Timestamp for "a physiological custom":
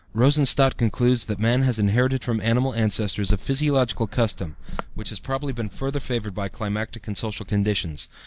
3.31-4.55